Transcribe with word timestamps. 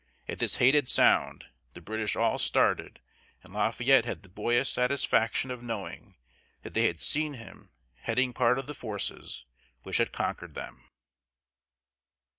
At 0.27 0.39
this 0.39 0.55
hated 0.55 0.89
sound 0.89 1.45
the 1.75 1.79
British 1.79 2.15
all 2.15 2.39
started, 2.39 2.99
and 3.43 3.53
Lafayette 3.53 4.05
had 4.05 4.23
the 4.23 4.29
boyish 4.29 4.71
satisfaction 4.71 5.51
of 5.51 5.61
knowing 5.61 6.15
that 6.63 6.73
they 6.73 6.85
had 6.87 6.99
seen 6.99 7.35
him 7.35 7.69
heading 7.97 8.33
part 8.33 8.57
of 8.57 8.65
the 8.65 8.73
forces 8.73 9.45
which 9.83 9.97
had 9.97 10.11
conquered 10.11 10.55
them. 10.55 10.89